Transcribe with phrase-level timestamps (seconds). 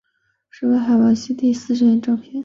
[0.49, 2.33] 是为海王星系列的第四部正篇。